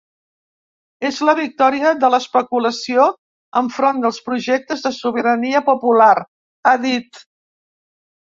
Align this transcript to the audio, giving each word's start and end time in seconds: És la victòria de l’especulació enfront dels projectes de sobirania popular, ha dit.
És 1.09 1.17
la 1.27 1.33
victòria 1.39 1.91
de 2.03 2.09
l’especulació 2.13 3.05
enfront 3.61 4.01
dels 4.07 4.17
projectes 4.31 4.83
de 4.87 4.93
sobirania 5.01 5.63
popular, 5.69 6.11
ha 6.67 6.75
dit. 6.89 7.23